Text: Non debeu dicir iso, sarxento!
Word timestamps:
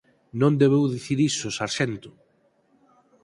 Non 0.39 0.53
debeu 0.61 0.83
dicir 0.95 1.17
iso, 1.29 1.47
sarxento! 1.57 2.09